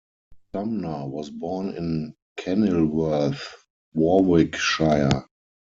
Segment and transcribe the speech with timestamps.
[0.51, 3.53] Sumner was born in Kenilworth,
[3.93, 5.27] Warwickshire.